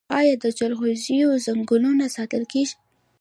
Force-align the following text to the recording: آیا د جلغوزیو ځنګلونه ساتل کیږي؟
آیا 0.19 0.35
د 0.43 0.45
جلغوزیو 0.59 1.41
ځنګلونه 1.45 2.05
ساتل 2.15 2.43
کیږي؟ 2.51 2.75